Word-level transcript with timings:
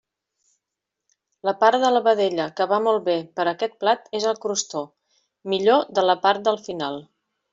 La 1.47 1.51
part 1.63 1.77
de 1.83 1.91
la 1.95 2.01
vedella 2.07 2.47
que 2.61 2.67
va 2.71 2.79
molt 2.87 3.05
bé 3.09 3.17
per 3.39 3.45
a 3.45 3.53
aquest 3.53 3.77
plat 3.85 4.09
és 4.21 4.27
el 4.31 4.41
crostó, 4.47 4.83
millor 5.55 5.87
de 5.99 6.07
la 6.11 6.19
part 6.27 6.49
del 6.49 6.61
final. 6.71 6.99